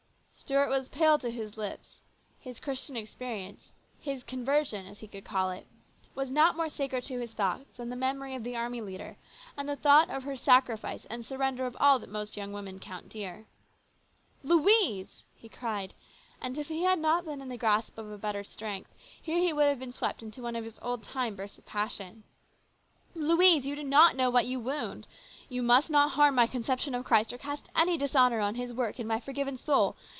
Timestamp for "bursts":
21.35-21.59